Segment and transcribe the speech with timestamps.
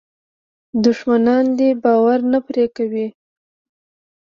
[0.85, 3.07] دښمنان دې باور نه پرې کوي.